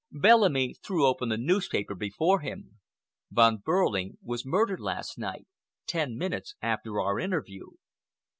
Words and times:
Bellamy 0.11 0.73
threw 0.83 1.05
open 1.05 1.29
the 1.29 1.37
newspaper 1.37 1.93
before 1.93 2.39
him. 2.39 2.79
"Von 3.29 3.57
Behrling 3.59 4.17
was 4.23 4.43
murdered 4.47 4.79
last 4.79 5.19
night, 5.19 5.45
ten 5.85 6.17
minutes 6.17 6.55
after 6.59 6.99
our 6.99 7.19
interview." 7.19 7.67